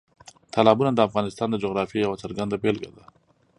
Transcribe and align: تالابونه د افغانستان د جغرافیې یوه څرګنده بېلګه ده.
تالابونه 0.53 0.91
د 0.93 0.99
افغانستان 1.07 1.47
د 1.51 1.55
جغرافیې 1.63 2.01
یوه 2.05 2.21
څرګنده 2.23 2.55
بېلګه 2.63 2.89
ده. 2.97 3.03